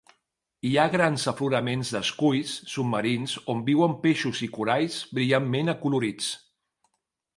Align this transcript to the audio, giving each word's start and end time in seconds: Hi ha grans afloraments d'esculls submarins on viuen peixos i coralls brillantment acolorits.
Hi 0.67 0.69
ha 0.77 0.85
grans 0.93 1.25
afloraments 1.31 1.91
d'esculls 1.97 2.55
submarins 2.75 3.35
on 3.55 3.61
viuen 3.69 3.93
peixos 4.07 4.41
i 4.49 4.53
coralls 4.57 4.97
brillantment 5.19 5.75
acolorits. 5.75 6.33